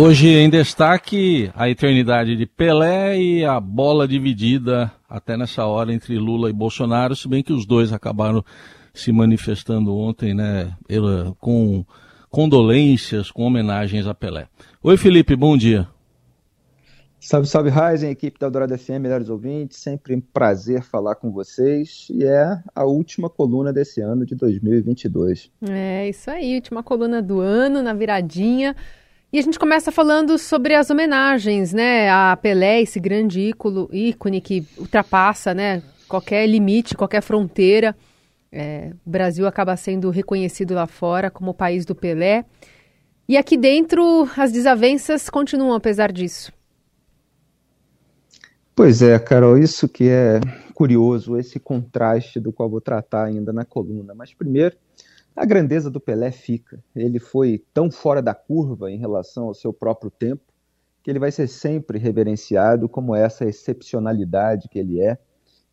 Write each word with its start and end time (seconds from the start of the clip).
Hoje 0.00 0.28
em 0.28 0.48
destaque 0.48 1.50
a 1.56 1.68
eternidade 1.68 2.36
de 2.36 2.46
Pelé 2.46 3.20
e 3.20 3.44
a 3.44 3.58
bola 3.58 4.06
dividida 4.06 4.92
até 5.08 5.36
nessa 5.36 5.66
hora 5.66 5.92
entre 5.92 6.16
Lula 6.16 6.48
e 6.48 6.52
Bolsonaro, 6.52 7.16
se 7.16 7.26
bem 7.26 7.42
que 7.42 7.52
os 7.52 7.66
dois 7.66 7.92
acabaram 7.92 8.44
se 8.94 9.10
manifestando 9.10 9.92
ontem, 9.92 10.32
né, 10.32 10.72
com 11.40 11.84
condolências, 12.30 13.32
com 13.32 13.42
homenagens 13.42 14.06
a 14.06 14.14
Pelé. 14.14 14.46
Oi 14.84 14.96
Felipe, 14.96 15.34
bom 15.34 15.56
dia. 15.56 15.88
Salve, 17.18 17.48
salve, 17.48 17.68
Ryzen, 17.68 18.12
equipe 18.12 18.38
da 18.38 18.46
Eldorado 18.46 18.78
FM, 18.78 19.00
melhores 19.00 19.28
ouvintes, 19.28 19.78
sempre 19.78 20.14
um 20.14 20.20
prazer 20.20 20.84
falar 20.84 21.16
com 21.16 21.32
vocês 21.32 22.06
e 22.08 22.22
é 22.22 22.62
a 22.72 22.84
última 22.84 23.28
coluna 23.28 23.72
desse 23.72 24.00
ano 24.00 24.24
de 24.24 24.36
2022. 24.36 25.50
É, 25.68 26.08
isso 26.08 26.30
aí, 26.30 26.54
última 26.54 26.84
coluna 26.84 27.20
do 27.20 27.40
ano, 27.40 27.82
na 27.82 27.92
viradinha. 27.92 28.76
E 29.30 29.38
a 29.38 29.42
gente 29.42 29.58
começa 29.58 29.92
falando 29.92 30.38
sobre 30.38 30.74
as 30.74 30.88
homenagens, 30.88 31.74
né, 31.74 32.08
a 32.08 32.34
Pelé, 32.40 32.80
esse 32.80 32.98
grande 32.98 33.40
ícone, 33.40 33.86
ícone 33.92 34.40
que 34.40 34.66
ultrapassa, 34.78 35.52
né, 35.52 35.82
qualquer 36.08 36.46
limite, 36.46 36.96
qualquer 36.96 37.20
fronteira. 37.20 37.94
É, 38.50 38.92
o 39.06 39.10
Brasil 39.10 39.46
acaba 39.46 39.76
sendo 39.76 40.08
reconhecido 40.08 40.72
lá 40.72 40.86
fora 40.86 41.30
como 41.30 41.50
o 41.50 41.54
país 41.54 41.84
do 41.84 41.94
Pelé. 41.94 42.46
E 43.28 43.36
aqui 43.36 43.58
dentro 43.58 44.26
as 44.34 44.50
desavenças 44.50 45.28
continuam 45.28 45.74
apesar 45.74 46.10
disso. 46.10 46.50
Pois 48.74 49.02
é, 49.02 49.18
Carol, 49.18 49.58
isso 49.58 49.86
que 49.86 50.08
é 50.08 50.40
curioso, 50.72 51.36
esse 51.36 51.60
contraste 51.60 52.40
do 52.40 52.50
qual 52.50 52.70
vou 52.70 52.80
tratar 52.80 53.24
ainda 53.24 53.52
na 53.52 53.66
coluna. 53.66 54.14
Mas 54.14 54.32
primeiro, 54.32 54.74
a 55.38 55.44
grandeza 55.44 55.88
do 55.88 56.00
Pelé 56.00 56.32
fica. 56.32 56.82
Ele 56.94 57.18
foi 57.18 57.64
tão 57.72 57.90
fora 57.90 58.20
da 58.20 58.34
curva 58.34 58.90
em 58.90 58.98
relação 58.98 59.44
ao 59.44 59.54
seu 59.54 59.72
próprio 59.72 60.10
tempo 60.10 60.42
que 61.02 61.10
ele 61.10 61.20
vai 61.20 61.30
ser 61.30 61.46
sempre 61.46 61.98
reverenciado 61.98 62.88
como 62.88 63.14
essa 63.14 63.44
excepcionalidade 63.44 64.68
que 64.68 64.78
ele 64.78 65.00
é, 65.00 65.16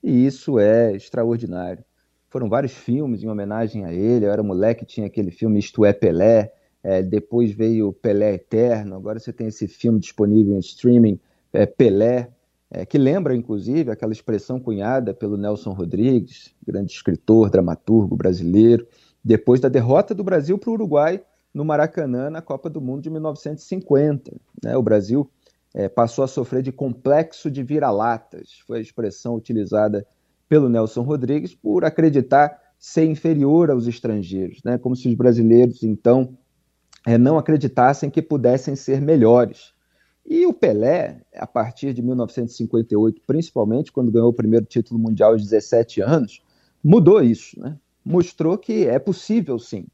e 0.02 0.26
isso 0.26 0.60
é 0.60 0.96
extraordinário. 0.96 1.84
Foram 2.30 2.48
vários 2.48 2.74
filmes 2.74 3.24
em 3.24 3.28
homenagem 3.28 3.86
a 3.86 3.92
ele. 3.92 4.26
Eu 4.26 4.32
era 4.32 4.44
moleque, 4.44 4.86
tinha 4.86 5.08
aquele 5.08 5.32
filme 5.32 5.60
Isto 5.60 5.84
é 5.84 5.92
Pelé. 5.92 6.54
É, 6.84 7.02
depois 7.02 7.52
veio 7.52 7.92
Pelé 7.92 8.36
Eterno. 8.36 8.96
Agora 8.96 9.20
você 9.20 9.34
tem 9.34 9.48
esse 9.48 9.68
filme 9.68 10.00
disponível 10.00 10.56
em 10.56 10.60
streaming, 10.60 11.20
é, 11.52 11.66
Pelé 11.66 12.30
é, 12.70 12.86
que 12.86 12.98
lembra, 12.98 13.36
inclusive, 13.36 13.92
aquela 13.92 14.12
expressão 14.12 14.60
cunhada 14.60 15.14
pelo 15.14 15.38
Nelson 15.38 15.72
Rodrigues, 15.72 16.54
grande 16.66 16.92
escritor, 16.92 17.50
dramaturgo 17.50 18.16
brasileiro, 18.16 18.88
depois 19.26 19.60
da 19.60 19.68
derrota 19.68 20.14
do 20.14 20.24
Brasil 20.24 20.56
para 20.56 20.70
o 20.70 20.74
Uruguai 20.74 21.20
no 21.52 21.66
Maracanã 21.66 22.30
na 22.30 22.44
Copa 22.44 22.70
do 22.70 22.80
Mundo 22.80 23.02
de 23.02 23.10
1950. 23.10 24.32
Né? 24.64 24.78
O 24.78 24.84
Brasil 24.84 25.28
é, 25.74 25.90
passou 25.90 26.24
a 26.24 26.28
sofrer 26.28 26.62
de 26.62 26.72
complexo 26.72 27.50
de 27.50 27.64
vira-latas, 27.64 28.60
foi 28.68 28.78
a 28.78 28.82
expressão 28.82 29.34
utilizada 29.34 30.06
pelo 30.48 30.70
Nelson 30.70 31.02
Rodrigues 31.02 31.56
por 31.56 31.84
acreditar 31.84 32.62
ser 32.78 33.06
inferior 33.06 33.72
aos 33.72 33.88
estrangeiros, 33.88 34.60
né? 34.64 34.78
como 34.78 34.96
se 34.96 35.08
os 35.08 35.16
brasileiros, 35.16 35.82
então, 35.82 36.38
é, 37.08 37.18
não 37.18 37.40
acreditassem 37.40 38.12
que 38.12 38.22
pudessem 38.22 38.76
ser 38.76 39.02
melhores. 39.02 39.74
E 40.24 40.46
o 40.46 40.54
Pelé, 40.54 41.22
a 41.36 41.48
partir 41.48 41.94
de 41.94 42.02
1958, 42.04 43.22
principalmente 43.26 43.92
quando 43.92 44.12
ganhou 44.12 44.30
o 44.30 44.34
primeiro 44.34 44.66
título 44.66 45.00
mundial 45.00 45.32
aos 45.32 45.42
17 45.42 46.02
anos, 46.02 46.44
mudou 46.84 47.24
isso, 47.24 47.60
né? 47.60 47.78
Mostrou 48.06 48.58
que 48.58 48.86
é 48.86 49.00
possível 49.00 49.58
sim. 49.58 49.88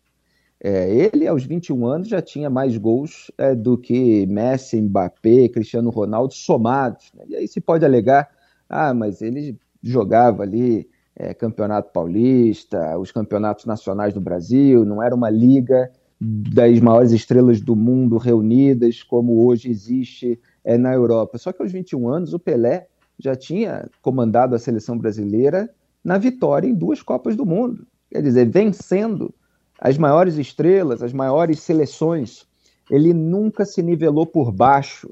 É, 0.64 0.94
ele, 0.94 1.28
aos 1.28 1.44
21 1.44 1.88
anos, 1.88 2.08
já 2.08 2.22
tinha 2.22 2.50
mais 2.50 2.78
gols 2.78 3.32
é, 3.38 3.56
do 3.56 3.78
que 3.78 4.28
Messi, 4.28 4.80
Mbappé, 4.80 5.50
Cristiano 5.50 5.90
Ronaldo 5.90 6.34
somados. 6.34 7.12
Né? 7.16 7.24
E 7.30 7.36
aí 7.36 7.48
se 7.48 7.60
pode 7.60 7.84
alegar, 7.84 8.30
ah, 8.70 8.94
mas 8.94 9.22
ele 9.22 9.58
jogava 9.82 10.44
ali 10.44 10.88
é, 11.16 11.34
Campeonato 11.34 11.92
Paulista, 11.92 12.98
os 13.00 13.12
campeonatos 13.12 13.66
nacionais 13.66 14.14
do 14.14 14.22
Brasil, 14.22 14.86
não 14.86 15.02
era 15.02 15.16
uma 15.16 15.30
liga 15.30 15.92
das 16.20 16.80
maiores 16.80 17.12
estrelas 17.12 17.60
do 17.60 17.76
mundo 17.76 18.18
reunidas, 18.18 19.02
como 19.02 19.44
hoje 19.44 19.70
existe 19.70 20.40
é, 20.64 20.78
na 20.78 20.94
Europa. 20.94 21.40
Só 21.40 21.52
que 21.52 21.62
aos 21.64 21.72
21 21.72 22.08
anos, 22.08 22.34
o 22.36 22.40
Pelé 22.40 22.88
já 23.18 23.36
tinha 23.36 23.90
comandado 24.02 24.56
a 24.56 24.60
seleção 24.60 24.96
brasileira 24.96 25.70
na 26.04 26.20
vitória 26.20 26.68
em 26.68 26.74
duas 26.76 27.02
Copas 27.02 27.36
do 27.36 27.46
Mundo. 27.46 27.88
Quer 28.12 28.22
dizer, 28.22 28.50
vencendo 28.50 29.34
as 29.80 29.98
maiores 29.98 30.38
estrelas, 30.38 31.02
as 31.02 31.14
maiores 31.14 31.62
seleções. 31.62 32.46
Ele 32.90 33.14
nunca 33.14 33.66
se 33.66 33.82
nivelou 33.82 34.28
por 34.28 34.52
baixo. 34.52 35.10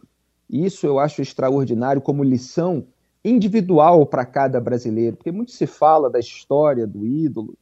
Isso 0.50 0.86
eu 0.86 1.00
acho 1.00 1.22
extraordinário 1.22 2.02
como 2.02 2.24
lição 2.24 2.86
individual 3.24 4.06
para 4.06 4.26
cada 4.26 4.62
brasileiro, 4.62 5.18
porque 5.18 5.32
muito 5.32 5.52
se 5.52 5.66
fala 5.66 6.10
da 6.10 6.20
história 6.20 6.86
do 6.86 7.06
ídolo 7.06 7.58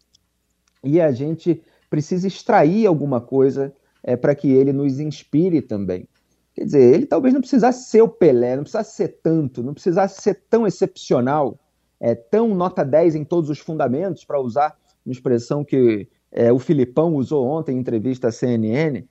e 0.84 1.00
a 1.00 1.12
gente 1.12 1.62
precisa 1.90 2.28
extrair 2.28 2.86
alguma 2.86 3.22
coisa 3.22 3.74
é, 4.04 4.16
para 4.16 4.36
que 4.36 4.52
ele 4.52 4.74
nos 4.74 5.00
inspire 5.00 5.62
também. 5.62 6.08
Quer 6.54 6.66
dizer, 6.66 6.94
ele 6.94 7.06
talvez 7.06 7.34
não 7.34 7.42
precisasse 7.42 7.90
ser 7.90 8.02
o 8.02 8.10
Pelé, 8.10 8.56
não 8.56 8.64
precisasse 8.64 8.96
ser 8.96 9.20
tanto, 9.22 9.64
não 9.64 9.74
precisasse 9.74 10.22
ser 10.22 10.44
tão 10.50 10.66
excepcional, 10.66 11.60
é, 12.00 12.16
tão 12.16 12.54
nota 12.54 12.84
10 12.84 13.16
em 13.16 13.24
todos 13.24 13.50
os 13.50 13.60
fundamentos, 13.60 14.26
para 14.26 14.40
usar 14.40 14.76
uma 15.08 15.14
expressão 15.14 15.64
que 15.64 16.08
é, 16.32 16.52
o 16.52 16.60
Filipão 16.60 17.16
usou 17.16 17.48
ontem 17.48 17.76
em 17.76 17.80
entrevista 17.80 18.28
à 18.28 18.32
CNN, 18.32 19.04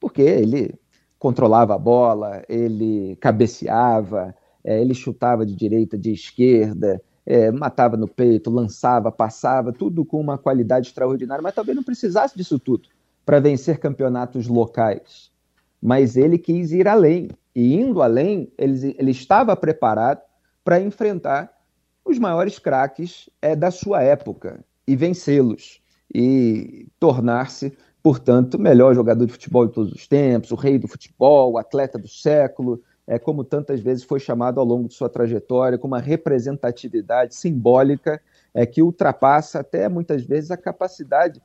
porque 0.00 0.22
ele 0.22 0.74
controlava 1.16 1.74
a 1.74 1.78
bola, 1.78 2.42
ele 2.48 3.16
cabeceava, 3.20 4.34
é, 4.64 4.80
ele 4.80 4.92
chutava 4.92 5.46
de 5.46 5.54
direita, 5.54 5.96
de 5.96 6.12
esquerda, 6.12 7.00
é, 7.24 7.50
matava 7.52 7.96
no 7.96 8.08
peito, 8.08 8.50
lançava, 8.50 9.12
passava, 9.12 9.72
tudo 9.72 10.04
com 10.04 10.20
uma 10.20 10.36
qualidade 10.36 10.88
extraordinária, 10.88 11.42
mas 11.42 11.54
talvez 11.54 11.76
não 11.76 11.84
precisasse 11.84 12.36
disso 12.36 12.58
tudo 12.58 12.88
para 13.24 13.40
vencer 13.40 13.78
campeonatos 13.78 14.48
locais. 14.48 15.32
Mas 15.80 16.16
ele 16.16 16.36
quis 16.36 16.72
ir 16.72 16.88
além, 16.88 17.28
e 17.54 17.74
indo 17.74 18.02
além, 18.02 18.52
ele, 18.58 18.96
ele 18.98 19.10
estava 19.12 19.56
preparado 19.56 20.20
para 20.64 20.80
enfrentar 20.80 21.50
os 22.04 22.18
maiores 22.18 22.58
craques 22.58 23.30
é, 23.40 23.54
da 23.54 23.70
sua 23.70 24.02
época 24.02 24.64
e 24.86 24.96
vencê-los, 24.96 25.80
e 26.14 26.86
tornar-se, 26.98 27.72
portanto, 28.02 28.54
o 28.54 28.60
melhor 28.60 28.94
jogador 28.94 29.26
de 29.26 29.32
futebol 29.32 29.66
de 29.66 29.72
todos 29.72 29.92
os 29.92 30.06
tempos, 30.06 30.50
o 30.50 30.54
rei 30.54 30.78
do 30.78 30.86
futebol, 30.86 31.52
o 31.52 31.58
atleta 31.58 31.98
do 31.98 32.08
século, 32.08 32.82
é, 33.06 33.18
como 33.18 33.44
tantas 33.44 33.80
vezes 33.80 34.04
foi 34.04 34.18
chamado 34.18 34.58
ao 34.58 34.66
longo 34.66 34.88
de 34.88 34.94
sua 34.94 35.08
trajetória, 35.08 35.78
com 35.78 35.86
uma 35.86 36.00
representatividade 36.00 37.34
simbólica 37.34 38.20
é, 38.52 38.64
que 38.64 38.82
ultrapassa 38.82 39.60
até 39.60 39.88
muitas 39.88 40.24
vezes 40.24 40.50
a 40.50 40.56
capacidade 40.56 41.40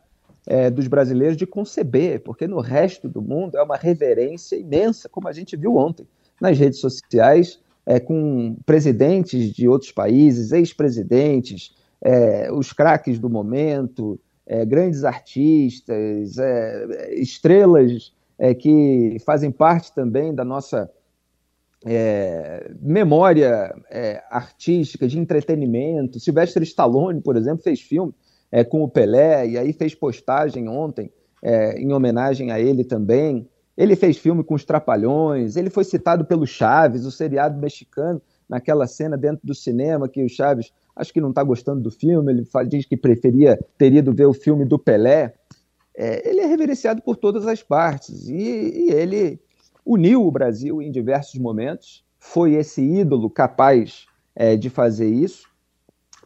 é, 0.48 0.70
dos 0.70 0.88
brasileiros 0.88 1.38
de 1.38 1.46
conceber, 1.46 2.22
porque 2.22 2.48
no 2.48 2.60
resto 2.60 3.10
do 3.10 3.22
mundo 3.22 3.58
é 3.58 3.64
uma 3.64 3.76
reverência 3.76 4.56
imensa, 4.56 5.10
como 5.10 5.28
a 5.28 5.34
gente 5.34 5.56
viu 5.58 5.76
ontem 5.76 6.08
nas 6.40 6.58
redes 6.58 6.80
sociais, 6.80 7.60
é, 7.86 8.00
com 8.00 8.56
presidentes 8.66 9.52
de 9.52 9.68
outros 9.68 9.92
países, 9.92 10.52
ex-presidentes, 10.52 11.74
é, 12.02 12.52
os 12.52 12.74
craques 12.74 13.20
do 13.20 13.30
momento, 13.30 14.20
é, 14.46 14.66
grandes 14.66 15.04
artistas, 15.04 16.38
é, 16.38 17.14
estrelas 17.16 18.14
que 18.62 19.18
fazem 19.26 19.52
parte 19.52 19.94
também 19.94 20.34
da 20.34 20.46
nossa 20.46 20.90
é, 21.86 22.72
memória 22.82 23.74
é, 23.90 24.22
artística, 24.30 25.08
de 25.08 25.20
entretenimento. 25.20 26.20
Sylvester 26.20 26.64
Stallone, 26.64 27.22
por 27.22 27.36
exemplo, 27.36 27.64
fez 27.64 27.82
filme 27.82 28.14
é, 28.52 28.64
com 28.64 28.84
o 28.84 28.90
Pelé 28.90 29.48
e 29.48 29.58
aí 29.58 29.74
fez 29.74 29.96
postagem 29.96 30.68
ontem 30.68 31.12
é, 31.42 31.80
em 31.80 31.94
homenagem 31.94 32.52
a 32.52 32.60
ele 32.60 32.84
também. 32.84 33.48
Ele 33.78 33.96
fez 33.96 34.18
filme 34.18 34.44
com 34.44 34.56
os 34.56 34.66
Trapalhões, 34.66 35.56
ele 35.56 35.70
foi 35.70 35.86
citado 35.86 36.26
pelo 36.26 36.46
Chaves, 36.46 37.06
o 37.06 37.12
seriado 37.12 37.58
mexicano, 37.58 38.22
naquela 38.48 38.86
cena 38.88 39.18
dentro 39.18 39.46
do 39.46 39.56
cinema 39.56 40.10
que 40.10 40.24
o 40.24 40.30
Chaves 40.30 40.74
acho 41.00 41.14
que 41.14 41.22
não 41.22 41.30
está 41.30 41.42
gostando 41.42 41.82
do 41.82 41.90
filme, 41.90 42.34
ele 42.34 42.46
diz 42.68 42.86
que 42.86 42.98
preferia 42.98 43.58
ter 43.78 43.94
ido 43.94 44.14
ver 44.14 44.26
o 44.26 44.34
filme 44.34 44.66
do 44.66 44.78
Pelé. 44.78 45.34
É, 45.96 46.30
ele 46.30 46.42
é 46.42 46.46
reverenciado 46.46 47.02
por 47.02 47.16
todas 47.16 47.48
as 47.48 47.64
partes 47.64 48.28
e, 48.28 48.34
e 48.34 48.92
ele 48.92 49.40
uniu 49.86 50.28
o 50.28 50.32
Brasil 50.32 50.82
em 50.82 50.92
diversos 50.92 51.40
momentos, 51.40 52.04
foi 52.20 52.54
esse 52.54 52.82
ídolo 52.82 53.30
capaz 53.30 54.08
é, 54.36 54.58
de 54.58 54.70
fazer 54.70 55.08
isso, 55.08 55.48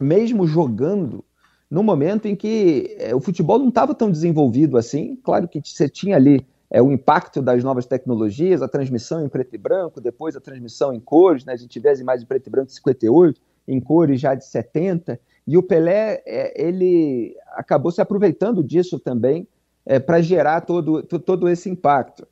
mesmo 0.00 0.44
jogando 0.44 1.24
no 1.70 1.82
momento 1.82 2.26
em 2.26 2.34
que 2.34 2.96
é, 2.98 3.14
o 3.14 3.20
futebol 3.20 3.60
não 3.60 3.68
estava 3.68 3.94
tão 3.94 4.10
desenvolvido 4.10 4.76
assim. 4.76 5.16
Claro 5.22 5.46
que 5.46 5.60
você 5.64 5.88
tinha 5.88 6.16
ali 6.16 6.44
é, 6.68 6.82
o 6.82 6.90
impacto 6.90 7.40
das 7.40 7.62
novas 7.62 7.86
tecnologias, 7.86 8.60
a 8.60 8.68
transmissão 8.68 9.24
em 9.24 9.28
preto 9.28 9.54
e 9.54 9.58
branco, 9.58 10.00
depois 10.00 10.34
a 10.34 10.40
transmissão 10.40 10.92
em 10.92 10.98
cores, 10.98 11.44
né? 11.44 11.52
a 11.52 11.56
gente 11.56 11.78
vê 11.78 11.90
as 11.90 12.00
imagens 12.00 12.24
em 12.24 12.26
preto 12.26 12.48
e 12.48 12.50
branco 12.50 12.66
de 12.66 12.74
58, 12.74 13.40
em 13.66 13.80
cores 13.80 14.20
já 14.20 14.34
de 14.34 14.44
70, 14.44 15.18
e 15.46 15.56
o 15.56 15.62
Pelé 15.62 16.22
é, 16.26 16.62
ele 16.62 17.36
acabou 17.52 17.90
se 17.90 18.00
aproveitando 18.00 18.62
disso 18.62 18.98
também 18.98 19.46
é, 19.84 19.98
para 19.98 20.20
gerar 20.20 20.62
todo, 20.62 21.02
todo 21.02 21.48
esse 21.48 21.68
impacto. 21.68 22.26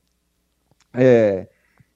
É, 0.95 1.47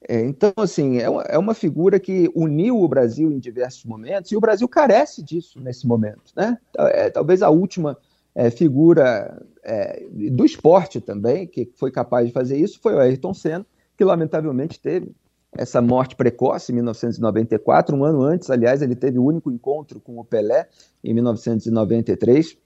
É, 0.08 0.20
então, 0.20 0.52
assim, 0.58 0.98
é 0.98 1.08
uma, 1.08 1.22
é 1.22 1.38
uma, 1.38 1.54
figura 1.54 1.98
que 1.98 2.30
uniu 2.34 2.80
o 2.80 2.88
Brasil 2.88 3.32
em 3.32 3.38
diversos 3.38 3.84
momentos, 3.84 4.30
e 4.30 4.36
o 4.36 4.40
Brasil 4.40 4.68
carece 4.68 5.22
disso 5.22 5.58
nesse 5.60 5.86
momento. 5.86 6.32
Né? 6.36 6.58
É, 6.78 7.10
talvez 7.10 7.42
a 7.42 7.50
última 7.50 7.98
é, 8.34 8.50
figura 8.50 9.42
do 10.30 10.44
esporte 10.44 11.00
também, 11.00 11.46
que 11.46 11.68
foi 11.74 11.90
capaz 11.90 12.26
de 12.26 12.32
fazer 12.32 12.56
isso, 12.56 12.78
foi 12.80 12.94
o 12.94 13.00
Ayrton 13.00 13.34
Senna, 13.34 13.66
que 13.96 14.04
lamentavelmente 14.04 14.78
teve 14.78 15.12
essa 15.52 15.80
morte 15.80 16.16
precoce 16.16 16.72
em 16.72 16.76
1994. 16.76 17.96
Um 17.96 18.04
ano 18.04 18.22
antes, 18.22 18.50
aliás, 18.50 18.82
ele 18.82 18.94
teve 18.94 19.18
o 19.18 19.24
único 19.24 19.50
encontro 19.50 20.00
com 20.00 20.18
o 20.18 20.24
Pelé, 20.24 20.68
em 21.02 21.14
1993. 21.14 22.56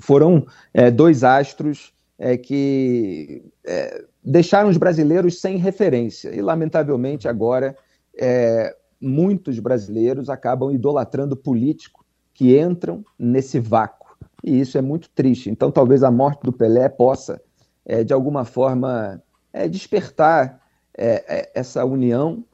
Foram 0.00 0.46
é, 0.72 0.90
dois 0.90 1.24
astros 1.24 1.92
é, 2.18 2.36
que 2.36 3.42
é, 3.64 4.04
deixaram 4.24 4.68
os 4.68 4.76
brasileiros 4.76 5.40
sem 5.40 5.56
referência. 5.56 6.34
E, 6.34 6.40
lamentavelmente, 6.40 7.28
agora, 7.28 7.76
é, 8.18 8.74
muitos 9.00 9.58
brasileiros 9.58 10.30
acabam 10.30 10.72
idolatrando 10.72 11.36
político 11.36 12.04
que 12.32 12.58
entram 12.58 13.04
nesse 13.18 13.58
vácuo. 13.58 14.16
E 14.42 14.60
isso 14.60 14.78
é 14.78 14.82
muito 14.82 15.08
triste. 15.10 15.50
Então, 15.50 15.70
talvez 15.70 16.02
a 16.02 16.10
morte 16.10 16.42
do 16.42 16.52
Pelé 16.52 16.88
possa, 16.88 17.40
é, 17.84 18.04
de 18.04 18.12
alguma 18.12 18.44
forma, 18.44 19.22
é, 19.52 19.68
despertar 19.68 20.60
é, 20.96 21.50
essa 21.54 21.84
união 21.84 22.44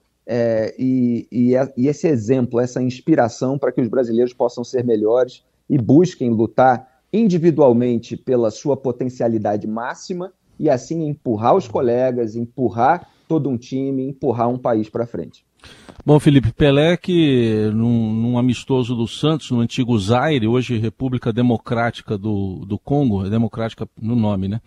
e, 0.78 1.26
e, 1.30 1.52
e 1.76 1.88
esse 1.88 2.06
exemplo, 2.06 2.60
essa 2.60 2.80
inspiração 2.80 3.58
para 3.58 3.72
que 3.72 3.80
os 3.80 3.88
brasileiros 3.88 4.32
possam 4.32 4.64
ser 4.64 4.84
melhores 4.84 5.44
e 5.68 5.76
busquem 5.76 6.30
lutar 6.30 6.88
individualmente 7.12 8.16
pela 8.16 8.50
sua 8.50 8.76
potencialidade 8.76 9.66
máxima 9.66 10.32
e 10.58 10.70
assim 10.70 11.06
empurrar 11.06 11.54
os 11.54 11.68
colegas, 11.68 12.36
empurrar 12.36 13.08
todo 13.28 13.48
um 13.48 13.56
time, 13.56 14.06
empurrar 14.06 14.48
um 14.48 14.58
país 14.58 14.88
para 14.88 15.06
frente. 15.06 15.44
Bom, 16.04 16.18
Felipe 16.18 16.52
Pelé, 16.52 16.96
que 16.96 17.70
num, 17.72 18.12
num, 18.12 18.38
amistoso 18.38 18.96
do 18.96 19.06
Santos, 19.06 19.50
no 19.50 19.60
antigo 19.60 19.96
Zaire, 19.98 20.48
hoje 20.48 20.76
República 20.76 21.32
Democrática 21.32 22.18
do, 22.18 22.64
do 22.66 22.78
Congo, 22.78 23.24
é 23.24 23.30
democrática 23.30 23.88
no 24.00 24.16
nome, 24.16 24.48
né? 24.48 24.60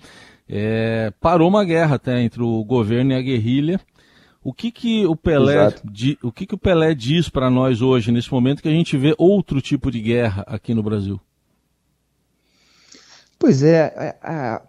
É, 0.48 1.12
parou 1.20 1.50
uma 1.50 1.64
guerra 1.66 1.96
até 1.96 2.22
entre 2.22 2.42
o 2.44 2.64
governo 2.64 3.12
e 3.12 3.16
a 3.16 3.22
guerrilha. 3.22 3.80
O 4.44 4.54
que 4.54 4.72
que 4.72 5.06
o 5.08 5.16
Pelé, 5.16 5.74
di, 5.84 6.20
o 6.22 6.32
que 6.32 6.46
que 6.46 6.54
o 6.54 6.58
Pelé 6.58 6.94
diz 6.94 7.30
para 7.30 7.50
nós 7.50 7.82
hoje, 7.82 8.12
nesse 8.12 8.32
momento 8.32 8.62
que 8.62 8.70
a 8.70 8.72
gente 8.72 8.96
vê 8.96 9.16
outro 9.18 9.60
tipo 9.60 9.90
de 9.90 10.00
guerra 10.00 10.44
aqui 10.48 10.74
no 10.74 10.84
Brasil? 10.84 11.20
Pois 13.40 13.64
é, 13.64 13.92
é, 13.98 14.18
a, 14.22 14.62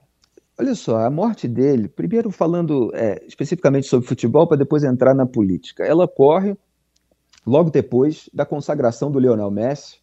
olha 0.59 0.75
só, 0.75 1.05
a 1.05 1.11
morte 1.11 1.47
dele, 1.47 1.89
primeiro 1.89 2.31
falando 2.31 2.91
é, 2.95 3.23
especificamente 3.27 3.87
sobre 3.87 4.09
futebol, 4.09 4.47
para 4.47 4.57
depois 4.57 4.83
entrar 4.83 5.15
na 5.15 5.27
política, 5.27 5.85
ela 5.85 6.05
ocorre 6.05 6.57
logo 7.47 7.71
depois 7.71 8.31
da 8.33 8.47
consagração 8.47 9.11
do 9.11 9.21
Lionel 9.21 9.51
Messi, 9.51 9.99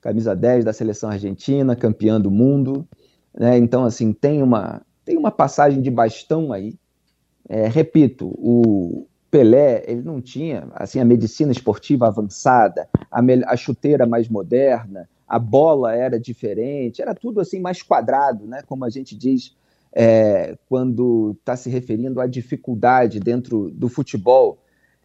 camisa 0.00 0.34
10 0.34 0.64
da 0.64 0.72
seleção 0.72 1.08
argentina, 1.08 1.76
campeão 1.76 2.20
do 2.20 2.30
mundo. 2.30 2.86
Né? 3.32 3.56
Então, 3.56 3.84
assim, 3.84 4.12
tem 4.12 4.42
uma, 4.42 4.82
tem 5.04 5.16
uma 5.16 5.30
passagem 5.30 5.80
de 5.80 5.90
bastão 5.90 6.52
aí. 6.52 6.74
É, 7.48 7.68
repito, 7.68 8.26
o 8.38 9.06
Pelé, 9.30 9.84
ele 9.86 10.02
não 10.02 10.20
tinha 10.20 10.68
assim 10.74 11.00
a 11.00 11.04
medicina 11.04 11.52
esportiva 11.52 12.06
avançada, 12.06 12.88
a, 13.10 13.20
a 13.46 13.56
chuteira 13.56 14.06
mais 14.06 14.28
moderna, 14.28 15.08
a 15.26 15.38
bola 15.38 15.94
era 15.94 16.18
diferente, 16.18 17.02
era 17.02 17.14
tudo 17.14 17.40
assim 17.40 17.60
mais 17.60 17.82
quadrado, 17.82 18.46
né? 18.46 18.62
Como 18.66 18.84
a 18.84 18.90
gente 18.90 19.16
diz 19.16 19.54
é, 19.92 20.56
quando 20.68 21.36
está 21.38 21.56
se 21.56 21.70
referindo 21.70 22.20
à 22.20 22.26
dificuldade 22.26 23.20
dentro 23.20 23.70
do 23.70 23.88
futebol. 23.88 24.58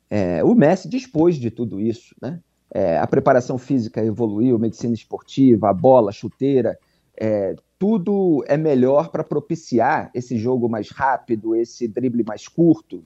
É, 0.10 0.44
o 0.44 0.56
Messi 0.56 0.88
dispôs 0.90 1.36
de 1.36 1.52
tudo 1.52 1.80
isso, 1.80 2.16
né? 2.22 2.40
É, 2.72 3.00
a 3.00 3.08
preparação 3.08 3.58
física 3.58 4.04
evoluiu, 4.04 4.60
medicina 4.60 4.94
esportiva, 4.94 5.70
a 5.70 5.74
bola, 5.74 6.10
a 6.10 6.14
chuteira, 6.14 6.78
é, 7.20 7.56
tudo 7.78 8.44
é 8.48 8.58
melhor 8.58 9.10
para 9.10 9.24
propiciar 9.24 10.10
esse 10.14 10.38
jogo 10.38 10.70
mais 10.70 10.90
rápido, 10.90 11.56
esse 11.56 11.88
drible 11.88 12.24
mais 12.24 12.48
curto. 12.48 13.04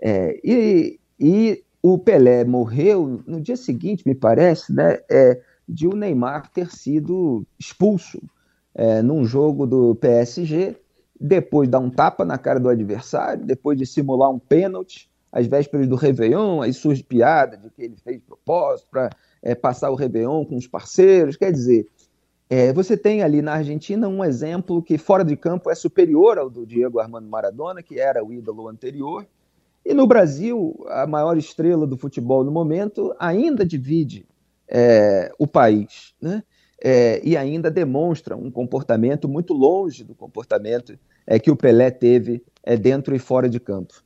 É, 0.00 0.40
e, 0.42 0.98
e, 1.18 1.62
o 1.82 1.98
Pelé 1.98 2.44
morreu 2.44 3.22
no 3.26 3.40
dia 3.40 3.56
seguinte, 3.56 4.06
me 4.06 4.14
parece, 4.14 4.72
né? 4.72 4.98
É, 5.10 5.40
de 5.68 5.86
o 5.86 5.94
Neymar 5.94 6.50
ter 6.50 6.70
sido 6.70 7.46
expulso 7.58 8.20
é, 8.74 9.00
num 9.02 9.24
jogo 9.24 9.66
do 9.66 9.94
PSG, 9.94 10.76
depois 11.18 11.68
de 11.68 11.72
dar 11.72 11.78
um 11.78 11.90
tapa 11.90 12.24
na 12.24 12.36
cara 12.36 12.58
do 12.58 12.68
adversário, 12.68 13.44
depois 13.44 13.78
de 13.78 13.86
simular 13.86 14.30
um 14.30 14.38
pênalti, 14.38 15.10
às 15.32 15.46
vésperas 15.46 15.86
do 15.86 15.94
Réveillon, 15.94 16.60
aí 16.60 16.72
surge 16.72 17.02
piada 17.02 17.56
de 17.56 17.70
que 17.70 17.82
ele 17.82 17.96
fez 18.02 18.20
propósito 18.20 18.88
para 18.90 19.10
é, 19.42 19.54
passar 19.54 19.90
o 19.90 19.94
Réveillon 19.94 20.44
com 20.44 20.56
os 20.56 20.66
parceiros. 20.66 21.36
Quer 21.36 21.52
dizer, 21.52 21.86
é, 22.52 22.72
você 22.72 22.96
tem 22.96 23.22
ali 23.22 23.40
na 23.40 23.52
Argentina 23.52 24.08
um 24.08 24.24
exemplo 24.24 24.82
que 24.82 24.98
fora 24.98 25.24
de 25.24 25.36
campo 25.36 25.70
é 25.70 25.74
superior 25.76 26.36
ao 26.36 26.50
do 26.50 26.66
Diego 26.66 26.98
Armando 26.98 27.28
Maradona, 27.28 27.80
que 27.80 28.00
era 28.00 28.24
o 28.24 28.32
ídolo 28.32 28.66
anterior. 28.66 29.24
E 29.86 29.94
no 29.94 30.04
Brasil, 30.04 30.84
a 30.88 31.06
maior 31.06 31.38
estrela 31.38 31.86
do 31.86 31.96
futebol 31.96 32.42
no 32.42 32.50
momento 32.50 33.14
ainda 33.20 33.64
divide 33.64 34.26
é, 34.66 35.32
o 35.38 35.46
país, 35.46 36.12
né? 36.20 36.42
É, 36.82 37.20
e 37.22 37.36
ainda 37.36 37.70
demonstra 37.70 38.36
um 38.36 38.50
comportamento 38.50 39.28
muito 39.28 39.52
longe 39.52 40.02
do 40.02 40.14
comportamento 40.14 40.98
é, 41.26 41.38
que 41.38 41.50
o 41.50 41.56
Pelé 41.56 41.90
teve 41.90 42.42
é, 42.64 42.76
dentro 42.76 43.14
e 43.14 43.18
fora 43.18 43.48
de 43.48 43.60
campo. 43.60 44.02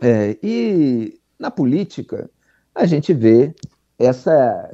É, 0.00 0.38
e 0.42 1.20
na 1.38 1.50
política, 1.50 2.30
a 2.74 2.86
gente 2.86 3.12
vê 3.12 3.54
essa 3.98 4.70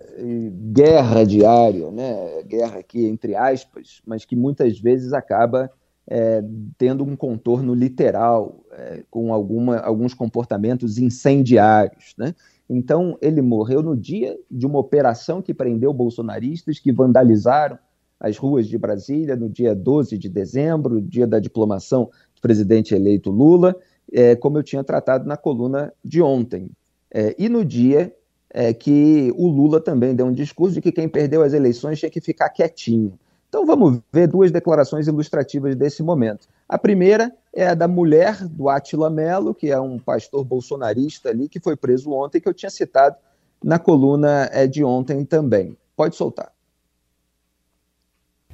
guerra 0.72 1.24
diária, 1.24 1.90
né? 1.90 2.42
guerra 2.44 2.78
aqui 2.78 3.06
entre 3.06 3.34
aspas, 3.34 4.00
mas 4.06 4.24
que 4.24 4.36
muitas 4.36 4.78
vezes 4.78 5.12
acaba 5.12 5.70
é, 6.06 6.42
tendo 6.78 7.04
um 7.04 7.14
contorno 7.14 7.74
literal, 7.74 8.64
é, 8.72 9.02
com 9.10 9.32
alguma, 9.32 9.78
alguns 9.78 10.14
comportamentos 10.14 10.96
incendiários. 10.96 12.14
Né? 12.16 12.34
Então, 12.68 13.18
ele 13.20 13.42
morreu 13.42 13.82
no 13.82 13.94
dia 13.94 14.38
de 14.50 14.66
uma 14.66 14.78
operação 14.78 15.42
que 15.42 15.52
prendeu 15.52 15.92
bolsonaristas 15.92 16.78
que 16.78 16.90
vandalizaram 16.90 17.78
as 18.18 18.36
ruas 18.36 18.66
de 18.66 18.76
Brasília 18.78 19.36
no 19.36 19.48
dia 19.48 19.74
12 19.74 20.16
de 20.18 20.28
dezembro, 20.28 21.00
dia 21.00 21.26
da 21.26 21.38
diplomação 21.38 22.10
do 22.34 22.40
presidente 22.40 22.94
eleito 22.94 23.30
Lula, 23.30 23.76
é, 24.10 24.34
como 24.34 24.58
eu 24.58 24.62
tinha 24.62 24.82
tratado 24.82 25.26
na 25.26 25.36
coluna 25.36 25.92
de 26.02 26.22
ontem. 26.22 26.70
É, 27.12 27.34
e 27.38 27.48
no 27.48 27.64
dia 27.64 28.12
é, 28.50 28.72
que 28.72 29.32
o 29.36 29.48
Lula 29.48 29.80
também 29.80 30.14
deu 30.14 30.26
um 30.26 30.32
discurso 30.32 30.74
de 30.74 30.80
que 30.80 30.92
quem 30.92 31.08
perdeu 31.08 31.42
as 31.42 31.52
eleições 31.52 31.98
tinha 31.98 32.10
que 32.10 32.20
ficar 32.20 32.48
quietinho. 32.48 33.18
Então 33.48 33.64
vamos 33.64 34.00
ver 34.12 34.28
duas 34.28 34.50
declarações 34.50 35.06
ilustrativas 35.06 35.74
desse 35.74 36.02
momento. 36.02 36.46
A 36.68 36.78
primeira 36.78 37.34
é 37.54 37.68
a 37.68 37.74
da 37.74 37.88
mulher 37.88 38.46
do 38.46 38.68
Atila 38.68 39.08
Mello, 39.08 39.54
que 39.54 39.70
é 39.70 39.80
um 39.80 39.98
pastor 39.98 40.44
bolsonarista 40.44 41.30
ali, 41.30 41.48
que 41.48 41.58
foi 41.58 41.74
preso 41.74 42.12
ontem, 42.12 42.40
que 42.40 42.48
eu 42.48 42.52
tinha 42.54 42.70
citado 42.70 43.16
na 43.64 43.78
coluna 43.78 44.50
é, 44.52 44.66
de 44.66 44.84
ontem 44.84 45.24
também. 45.24 45.76
Pode 45.96 46.14
soltar. 46.14 46.52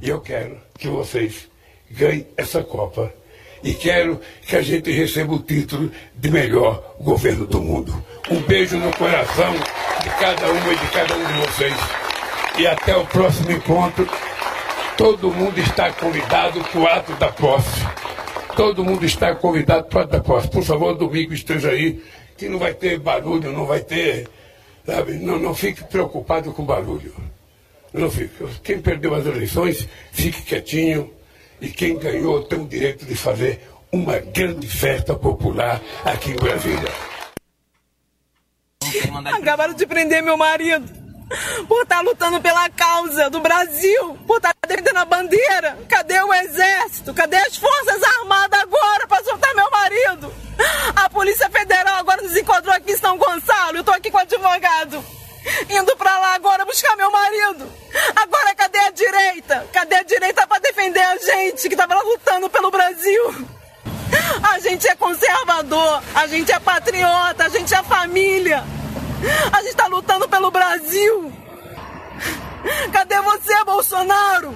Eu 0.01 0.21
quero 0.21 0.61
que 0.79 0.89
vocês 0.89 1.49
ganhem 1.91 2.27
essa 2.37 2.63
Copa. 2.63 3.13
E 3.65 3.73
quero 3.73 4.21
que 4.47 4.57
a 4.57 4.63
gente 4.63 4.93
receba 4.93 5.33
o 5.33 5.39
título 5.39 5.91
de 6.15 6.31
melhor 6.31 6.97
governo 7.01 7.47
do 7.47 7.63
mundo. 7.63 8.05
Um 8.31 8.43
beijo 8.43 8.77
no 8.77 8.95
coração 8.95 9.55
de 10.03 10.11
cada 10.21 10.53
uma 10.53 10.73
e 10.73 10.77
de 10.77 10.87
cada 10.89 11.17
um 11.17 11.25
de 11.25 11.33
vocês. 11.33 11.75
E 12.59 12.67
até 12.67 12.95
o 12.95 13.07
próximo 13.07 13.51
encontro. 13.51 14.07
Todo 14.99 15.33
mundo 15.33 15.59
está 15.59 15.91
convidado 15.95 16.61
para 16.61 16.79
o 16.79 16.87
ato 16.87 17.13
da 17.15 17.29
posse. 17.29 17.81
Todo 18.55 18.85
mundo 18.85 19.07
está 19.07 19.35
convidado 19.35 19.85
para 19.85 19.99
o 19.99 20.03
ato 20.03 20.13
da 20.13 20.21
posse. 20.21 20.49
Por 20.49 20.63
favor, 20.63 20.95
domingo 20.95 21.33
esteja 21.33 21.71
aí, 21.71 22.05
que 22.37 22.51
não 22.51 22.59
vai 22.59 22.75
ter 22.75 22.99
barulho, 22.99 23.51
não 23.51 23.65
vai 23.65 23.81
ter. 23.81 24.29
Sabe? 24.85 25.15
Não, 25.15 25.39
não 25.39 25.55
fique 25.55 25.83
preocupado 25.85 26.53
com 26.53 26.63
barulho. 26.65 27.15
Não 27.95 28.11
fique. 28.11 28.45
Quem 28.63 28.79
perdeu 28.79 29.15
as 29.15 29.25
eleições, 29.25 29.89
fique 30.13 30.43
quietinho. 30.43 31.14
E 31.61 31.69
quem 31.69 31.99
ganhou 31.99 32.43
tem 32.43 32.61
o 32.61 32.67
direito 32.67 33.05
de 33.05 33.15
fazer 33.15 33.61
uma 33.93 34.19
grande 34.19 34.67
festa 34.69 35.15
popular 35.15 35.81
aqui 36.05 36.33
em 36.33 36.37
Brasília. 36.37 36.93
Acabaram 39.39 39.75
de 39.75 39.87
prender 39.87 40.23
meu 40.23 40.37
marido 40.37 41.05
por 41.69 41.83
estar 41.83 41.97
tá 41.97 42.01
lutando 42.03 42.41
pela 42.41 42.69
causa 42.71 43.31
do 43.31 43.41
Brasil, 43.41 44.19
por 44.27 44.37
estar 44.37 44.55
tá 44.55 44.69
defendendo 44.69 44.99
a 44.99 45.05
bandeira. 45.05 45.79
Cadê 45.89 46.21
o 46.21 46.35
exército? 46.35 47.15
Cadê 47.15 47.37
as 47.37 47.57
forças 47.57 48.03
armadas 48.03 48.61
agora 48.61 49.07
para 49.07 49.25
soltar 49.25 49.55
meu 49.55 49.71
marido? 49.71 50.33
A 50.95 51.09
Polícia 51.09 51.49
Federal 51.51 51.97
agora 51.97 52.23
nos 52.23 52.37
encontrou 52.37 52.75
aqui 52.75 52.93
em 52.93 52.97
São 52.97 53.17
Gonçalo. 53.17 53.79
Eu 53.79 53.85
tô 53.85 53.91
aqui 53.91 54.11
com 54.11 54.19
o 54.19 54.21
advogado. 54.21 55.05
Indo 55.69 55.97
para 55.97 56.19
lá 56.19 56.35
agora 56.35 56.65
buscar 56.65 56.97
meu 56.97 57.11
marido. 57.11 57.71
Agora 58.17 58.55
cadê 58.55 58.79
a 58.79 58.91
direita? 58.91 59.69
Cadê 59.73 59.97
a 59.97 60.03
direita 60.03 60.47
para 60.47 60.61
defender 60.61 61.03
a 61.03 61.17
gente 61.19 61.69
que 61.69 61.77
tava 61.77 62.01
lutando 62.03 62.49
pelo 62.49 62.71
Brasil? 62.71 63.47
A 64.43 64.59
gente 64.59 64.89
é 64.89 64.95
conservador, 64.95 66.03
a 66.15 66.27
gente 66.27 66.53
é 66.53 66.59
patriota, 66.59 67.45
a 67.45 67.49
gente 67.49 67.75
é 67.75 67.83
família. 67.83 68.65
A 69.53 69.59
gente 69.59 69.71
está 69.71 69.87
lutando 69.87 70.29
pelo 70.29 70.51
Brasil. 70.51 71.33
Cadê 72.93 73.21
você, 73.21 73.65
Bolsonaro? 73.65 74.55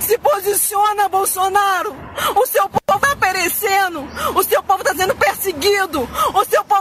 Se 0.00 0.18
posiciona, 0.18 1.08
Bolsonaro! 1.08 1.94
O 2.34 2.46
seu 2.46 2.68
povo 2.68 3.04
está 3.04 3.16
perecendo! 3.16 4.00
O 4.34 4.42
seu 4.42 4.62
povo 4.62 4.82
está 4.82 4.94
sendo 4.94 5.14
perseguido! 5.14 6.08
O 6.34 6.44
seu 6.44 6.64
povo 6.64 6.77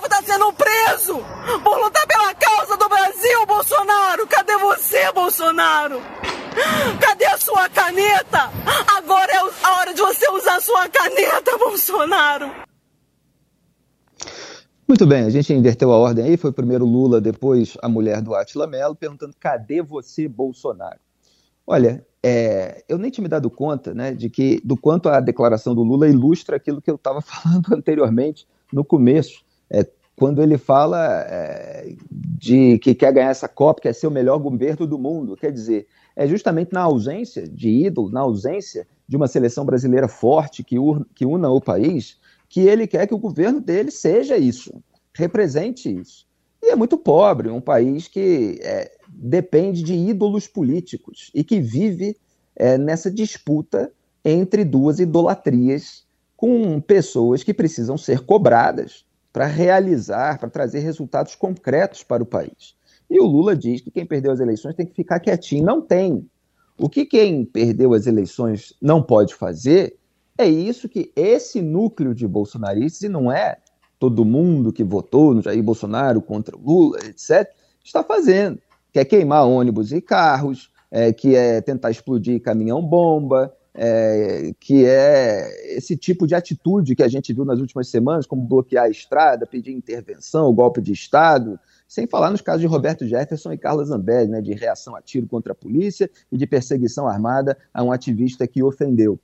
caneta? 7.69 8.51
Agora 8.97 9.31
é 9.31 9.37
a 9.37 9.79
hora 9.79 9.93
de 9.93 10.01
você 10.01 10.29
usar 10.31 10.59
sua 10.61 10.87
caneta, 10.89 11.57
Bolsonaro! 11.57 12.51
Muito 14.87 15.05
bem, 15.05 15.23
a 15.23 15.29
gente 15.29 15.53
inverteu 15.53 15.91
a 15.91 15.97
ordem 15.97 16.23
aí, 16.23 16.37
foi 16.37 16.51
primeiro 16.51 16.85
Lula, 16.85 17.19
depois 17.19 17.77
a 17.81 17.89
mulher 17.89 18.21
do 18.21 18.33
Atila 18.33 18.65
Mello, 18.65 18.95
perguntando 18.95 19.35
cadê 19.37 19.81
você, 19.81 20.27
Bolsonaro? 20.27 20.99
Olha, 21.65 22.05
é, 22.23 22.83
eu 22.87 22.97
nem 22.97 23.11
tinha 23.11 23.23
me 23.23 23.27
dado 23.27 23.49
conta 23.49 23.93
né, 23.93 24.13
de 24.13 24.29
que 24.29 24.61
do 24.63 24.77
quanto 24.77 25.09
a 25.09 25.19
declaração 25.19 25.75
do 25.75 25.83
Lula 25.83 26.07
ilustra 26.07 26.55
aquilo 26.55 26.81
que 26.81 26.89
eu 26.89 26.95
estava 26.95 27.19
falando 27.21 27.73
anteriormente, 27.73 28.47
no 28.71 28.85
começo, 28.85 29.43
é, 29.69 29.85
quando 30.15 30.41
ele 30.41 30.57
fala 30.57 31.21
é, 31.27 31.93
de 32.11 32.79
que 32.79 32.95
quer 32.95 33.13
ganhar 33.13 33.29
essa 33.29 33.47
Copa, 33.47 33.81
quer 33.81 33.93
ser 33.93 34.07
o 34.07 34.11
melhor 34.11 34.39
governo 34.39 34.87
do 34.87 34.97
mundo. 34.97 35.37
Quer 35.37 35.51
dizer, 35.51 35.85
é 36.17 36.27
justamente 36.27 36.73
na 36.73 36.81
ausência 36.81 37.47
de 37.47 37.69
ídolo, 37.69 38.09
na 38.09 38.21
ausência 38.21 38.87
de 39.07 39.15
uma 39.15 39.27
seleção 39.27 39.63
brasileira 39.63 40.07
forte 40.07 40.63
que, 40.63 40.75
que 41.13 41.23
una 41.23 41.47
o 41.47 41.61
país, 41.61 42.17
que 42.49 42.61
ele 42.61 42.87
quer 42.87 43.05
que 43.05 43.13
o 43.13 43.19
governo 43.19 43.61
dele 43.61 43.91
seja 43.91 44.35
isso, 44.35 44.73
represente 45.13 45.95
isso. 45.95 46.25
E 46.61 46.71
é 46.71 46.75
muito 46.75 46.97
pobre, 46.97 47.49
um 47.49 47.61
país 47.61 48.07
que 48.07 48.57
é, 48.63 48.91
depende 49.07 49.83
de 49.83 49.93
ídolos 49.93 50.47
políticos 50.47 51.29
e 51.35 51.43
que 51.43 51.61
vive 51.61 52.17
é, 52.55 52.79
nessa 52.79 53.11
disputa 53.11 53.91
entre 54.25 54.65
duas 54.65 54.99
idolatrias 54.99 56.03
com 56.35 56.81
pessoas 56.81 57.43
que 57.43 57.53
precisam 57.53 57.95
ser 57.95 58.21
cobradas 58.21 59.05
para 59.31 59.45
realizar, 59.45 60.39
para 60.39 60.49
trazer 60.49 60.79
resultados 60.79 61.35
concretos 61.35 62.01
para 62.01 62.23
o 62.23 62.25
país. 62.25 62.75
E 63.09 63.19
o 63.19 63.25
Lula 63.25 63.55
diz 63.55 63.81
que 63.81 63.91
quem 63.91 64.05
perdeu 64.05 64.31
as 64.31 64.39
eleições 64.39 64.75
tem 64.75 64.85
que 64.85 64.93
ficar 64.93 65.19
quietinho. 65.19 65.65
Não 65.65 65.81
tem. 65.81 66.27
O 66.77 66.89
que 66.89 67.05
quem 67.05 67.45
perdeu 67.45 67.93
as 67.93 68.05
eleições 68.05 68.73
não 68.81 69.01
pode 69.01 69.33
fazer 69.33 69.97
é 70.37 70.47
isso 70.47 70.87
que 70.87 71.11
esse 71.15 71.61
núcleo 71.61 72.13
de 72.13 72.27
bolsonaristas, 72.27 73.01
e 73.01 73.09
não 73.09 73.31
é 73.31 73.57
todo 73.97 74.23
mundo 74.23 74.71
que 74.71 74.83
votou 74.83 75.33
no 75.33 75.41
Jair 75.41 75.63
Bolsonaro 75.63 76.21
contra 76.21 76.55
o 76.55 76.61
Lula, 76.61 76.99
etc., 76.99 77.49
está 77.83 78.03
fazendo. 78.03 78.59
Quer 78.93 79.05
queimar 79.05 79.47
ônibus 79.47 79.91
e 79.91 79.99
carros, 79.99 80.71
é, 80.91 81.11
que 81.11 81.35
é 81.35 81.59
tentar 81.61 81.89
explodir 81.89 82.39
caminhão-bomba, 82.41 83.51
é, 83.73 84.53
que 84.59 84.85
é 84.85 85.75
esse 85.75 85.97
tipo 85.97 86.27
de 86.27 86.35
atitude 86.35 86.95
que 86.95 87.03
a 87.03 87.07
gente 87.07 87.33
viu 87.33 87.45
nas 87.45 87.59
últimas 87.59 87.87
semanas, 87.87 88.25
como 88.25 88.41
bloquear 88.41 88.85
a 88.85 88.89
estrada, 88.89 89.45
pedir 89.45 89.71
intervenção, 89.71 90.53
golpe 90.53 90.81
de 90.81 90.93
Estado, 90.93 91.59
sem 91.87 92.05
falar 92.05 92.29
nos 92.29 92.41
casos 92.41 92.61
de 92.61 92.67
Roberto 92.67 93.07
Jefferson 93.07 93.53
e 93.53 93.57
Carla 93.57 93.85
Zambelli, 93.85 94.29
né, 94.29 94.41
de 94.41 94.53
reação 94.53 94.95
a 94.95 95.01
tiro 95.01 95.27
contra 95.27 95.53
a 95.53 95.55
polícia 95.55 96.09
e 96.31 96.37
de 96.37 96.45
perseguição 96.45 97.07
armada 97.07 97.57
a 97.73 97.83
um 97.83 97.91
ativista 97.91 98.45
que 98.45 98.61
ofendeu. 98.61 99.19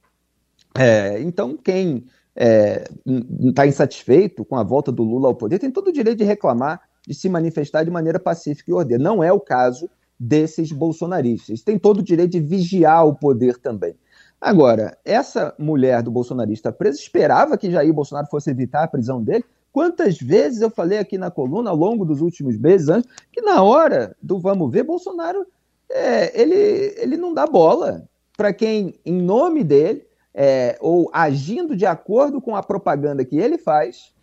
É, 0.76 1.22
então, 1.22 1.58
quem 1.58 2.06
está 2.36 3.66
é, 3.66 3.68
insatisfeito 3.68 4.44
com 4.44 4.56
a 4.56 4.64
volta 4.64 4.92
do 4.92 5.04
Lula 5.04 5.28
ao 5.28 5.36
poder 5.36 5.60
tem 5.60 5.70
todo 5.70 5.90
o 5.90 5.94
direito 5.94 6.20
de 6.20 6.24
reclamar, 6.24 6.82
de 7.06 7.14
se 7.14 7.30
manifestar 7.30 7.84
de 7.84 7.92
maneira 7.92 8.20
pacífica 8.20 8.72
e 8.72 8.74
ordeira. 8.74 9.04
Não 9.04 9.24
é 9.24 9.32
o 9.32 9.40
caso 9.40 9.90
desses 10.20 10.72
bolsonaristas. 10.72 11.62
Têm 11.62 11.78
todo 11.78 12.00
o 12.00 12.04
direito 12.04 12.32
de 12.32 12.40
vigiar 12.40 13.06
o 13.06 13.14
poder 13.14 13.58
também. 13.58 13.96
Agora, 14.40 14.98
essa 15.06 15.54
mulher 15.58 16.02
do 16.02 16.12
bolsonarista 16.12 16.72
presa 16.72 17.00
esperava 17.00 17.58
que 17.58 17.72
Jair 17.72 17.94
Bolsonaro 17.94 18.28
fosse 18.28 18.50
evitar 18.50 18.84
a 18.84 18.88
prisão 18.88 19.24
dele? 19.24 19.46
Quantas 19.74 20.20
vezes 20.20 20.62
eu 20.62 20.70
falei 20.70 21.00
aqui 21.00 21.18
na 21.18 21.32
coluna 21.32 21.72
ao 21.72 21.76
longo 21.76 22.06
dos 22.06 22.22
últimos 22.22 22.56
meses, 22.60 22.90
antes, 22.90 23.10
que 23.32 23.42
na 23.42 23.64
hora 23.64 24.16
do 24.22 24.38
vamos 24.38 24.72
ver, 24.72 24.84
Bolsonaro 24.84 25.48
é, 25.90 26.40
ele, 26.40 26.94
ele 26.96 27.18
não 27.18 27.34
dá 27.34 27.48
bola 27.48 28.08
para 28.38 28.54
quem, 28.54 28.94
em 29.04 29.20
nome 29.20 29.64
dele, 29.64 30.06
é, 30.32 30.78
ou 30.80 31.10
agindo 31.12 31.76
de 31.76 31.88
acordo 31.88 32.40
com 32.40 32.56
a 32.56 32.62
propaganda 32.62 33.26
que 33.26 33.36
ele 33.36 33.58
faz, 33.58 34.14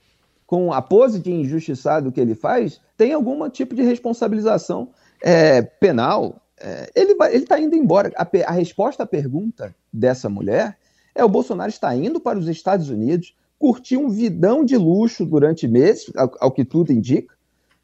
com 0.47 0.73
a 0.73 0.81
pose 0.81 1.19
de 1.19 1.33
injustiçado 1.33 2.13
que 2.13 2.21
ele 2.21 2.37
faz, 2.37 2.81
tem 2.97 3.13
algum 3.13 3.49
tipo 3.51 3.75
de 3.75 3.83
responsabilização 3.83 4.91
é, 5.21 5.63
penal. 5.63 6.41
É, 6.61 6.93
ele 6.95 7.17
está 7.35 7.59
indo 7.59 7.75
embora. 7.75 8.13
A, 8.17 8.29
a, 8.47 8.53
resposta 8.53 9.03
à 9.03 9.07
pergunta 9.07 9.75
dessa 9.93 10.29
mulher 10.29 10.79
é: 11.13 11.25
o 11.25 11.29
Bolsonaro 11.29 11.71
está 11.71 11.95
indo 11.95 12.21
para 12.21 12.39
os 12.39 12.47
Estados 12.47 12.89
Unidos 12.89 13.35
curtir 13.61 13.99
um 13.99 14.09
vidão 14.09 14.65
de 14.65 14.75
luxo 14.79 15.27
durante 15.27 15.69
meses, 15.69 16.11
ao, 16.17 16.33
ao 16.41 16.51
que 16.51 16.65
tudo 16.65 16.93
indica. 16.93 17.35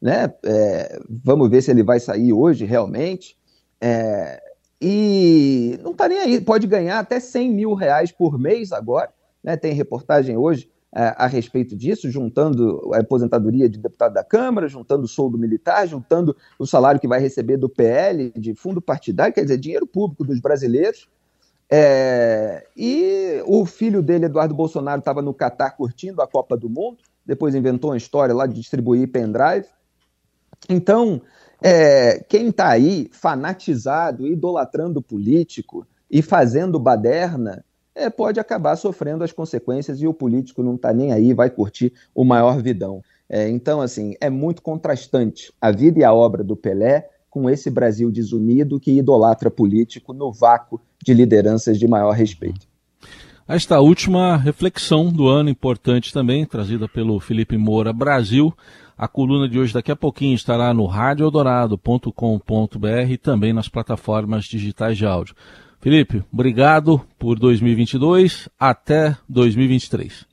Né? 0.01 0.33
É, 0.43 0.99
vamos 1.23 1.49
ver 1.49 1.61
se 1.61 1.69
ele 1.69 1.83
vai 1.83 1.99
sair 1.99 2.33
hoje 2.33 2.65
realmente. 2.65 3.37
É, 3.79 4.41
e 4.81 5.79
não 5.83 5.91
está 5.91 6.09
nem 6.09 6.17
aí, 6.17 6.41
pode 6.41 6.65
ganhar 6.65 6.97
até 6.97 7.19
100 7.19 7.51
mil 7.51 7.73
reais 7.75 8.11
por 8.11 8.39
mês 8.39 8.71
agora. 8.71 9.11
Né? 9.43 9.55
Tem 9.55 9.71
reportagem 9.71 10.35
hoje 10.35 10.67
é, 10.95 11.13
a 11.15 11.27
respeito 11.27 11.75
disso, 11.75 12.09
juntando 12.09 12.91
a 12.95 12.97
aposentadoria 12.97 13.69
de 13.69 13.77
deputado 13.77 14.13
da 14.13 14.23
Câmara, 14.23 14.67
juntando 14.67 15.03
o 15.03 15.07
soldo 15.07 15.37
militar, 15.37 15.87
juntando 15.87 16.35
o 16.57 16.65
salário 16.65 16.99
que 16.99 17.07
vai 17.07 17.19
receber 17.19 17.57
do 17.57 17.69
PL, 17.69 18.31
de 18.35 18.55
fundo 18.55 18.81
partidário, 18.81 19.31
quer 19.31 19.43
dizer, 19.43 19.59
dinheiro 19.59 19.85
público 19.85 20.23
dos 20.23 20.39
brasileiros. 20.39 21.07
É, 21.69 22.65
e 22.75 23.41
o 23.45 23.65
filho 23.65 24.01
dele, 24.01 24.25
Eduardo 24.25 24.55
Bolsonaro, 24.55 24.99
estava 24.99 25.21
no 25.21 25.33
Catar 25.33 25.71
curtindo 25.71 26.21
a 26.21 26.27
Copa 26.27 26.55
do 26.55 26.69
Mundo, 26.69 26.97
depois 27.25 27.55
inventou 27.55 27.91
uma 27.91 27.97
história 27.97 28.33
lá 28.33 28.47
de 28.47 28.53
distribuir 28.53 29.11
pendrive. 29.11 29.67
Então, 30.69 31.21
é, 31.61 32.23
quem 32.29 32.49
está 32.49 32.69
aí 32.69 33.09
fanatizado, 33.11 34.25
idolatrando 34.25 35.01
político 35.01 35.85
e 36.09 36.21
fazendo 36.21 36.79
baderna, 36.79 37.65
é, 37.93 38.09
pode 38.09 38.39
acabar 38.39 38.75
sofrendo 38.75 39.23
as 39.23 39.31
consequências 39.31 40.01
e 40.01 40.07
o 40.07 40.13
político 40.13 40.63
não 40.63 40.75
está 40.75 40.93
nem 40.93 41.11
aí, 41.11 41.33
vai 41.33 41.49
curtir 41.49 41.91
o 42.13 42.23
maior 42.23 42.61
vidão. 42.61 43.01
É, 43.27 43.49
então, 43.49 43.81
assim, 43.81 44.15
é 44.21 44.29
muito 44.29 44.61
contrastante 44.61 45.51
a 45.59 45.71
vida 45.71 45.99
e 45.99 46.03
a 46.03 46.13
obra 46.13 46.43
do 46.43 46.55
Pelé 46.55 47.09
com 47.29 47.49
esse 47.49 47.69
Brasil 47.69 48.09
desunido 48.09 48.79
que 48.79 48.91
idolatra 48.91 49.51
político 49.51 50.13
no 50.13 50.31
vácuo 50.31 50.79
de 51.03 51.13
lideranças 51.13 51.79
de 51.79 51.87
maior 51.87 52.11
respeito. 52.11 52.67
Esta 53.47 53.79
última 53.79 54.35
reflexão 54.35 55.11
do 55.11 55.27
ano 55.27 55.49
importante 55.49 56.11
também, 56.11 56.45
trazida 56.45 56.87
pelo 56.87 57.19
Felipe 57.19 57.57
Moura 57.57 57.93
Brasil. 57.93 58.53
A 58.97 59.07
coluna 59.07 59.47
de 59.47 59.57
hoje 59.57 59.73
daqui 59.73 59.89
a 59.89 59.95
pouquinho 59.95 60.35
estará 60.35 60.73
no 60.73 60.85
radioeldorado.com.br 60.85 63.09
e 63.09 63.17
também 63.17 63.53
nas 63.53 63.69
plataformas 63.69 64.45
digitais 64.45 64.97
de 64.97 65.05
áudio. 65.05 65.33
Felipe, 65.79 66.23
obrigado 66.33 66.99
por 67.17 67.39
2022. 67.39 68.49
Até 68.59 69.15
2023. 69.29 70.25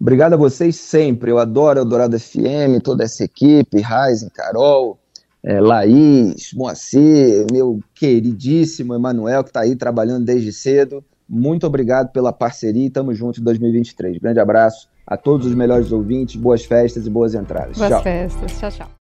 Obrigado 0.00 0.34
a 0.34 0.36
vocês 0.36 0.76
sempre. 0.76 1.30
Eu 1.30 1.38
adoro 1.38 1.78
Eldorado 1.78 2.18
FM, 2.18 2.82
toda 2.84 3.04
essa 3.04 3.24
equipe, 3.24 3.80
Raizen, 3.80 4.28
Carol, 4.28 4.98
é, 5.42 5.60
Laís, 5.60 6.52
Moacir, 6.54 7.46
meu 7.52 7.80
queridíssimo 7.94 8.94
Emanuel, 8.94 9.42
que 9.42 9.50
está 9.50 9.60
aí 9.60 9.76
trabalhando 9.76 10.24
desde 10.24 10.52
cedo. 10.52 11.04
Muito 11.28 11.66
obrigado 11.66 12.10
pela 12.10 12.32
parceria 12.32 12.84
e 12.84 12.88
estamos 12.88 13.16
juntos 13.16 13.40
em 13.40 13.44
2023. 13.44 14.18
Grande 14.18 14.40
abraço 14.40 14.88
a 15.06 15.16
todos 15.16 15.46
os 15.46 15.54
melhores 15.54 15.92
ouvintes, 15.92 16.36
boas 16.36 16.64
festas 16.64 17.06
e 17.06 17.10
boas 17.10 17.34
entradas. 17.34 17.76
Boas 17.76 17.90
tchau. 17.90 18.02
festas. 18.02 18.58
Tchau, 18.58 18.70
tchau. 18.70 18.88